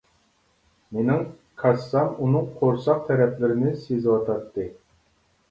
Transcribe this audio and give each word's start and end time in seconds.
مېنىڭ 0.95 1.19
كاسسام 1.63 2.09
ئۇنىڭ 2.23 2.49
قۇرساق 2.63 3.05
تەرەپلىرىنى 3.11 3.75
سېزىۋاتاتتى. 3.85 4.69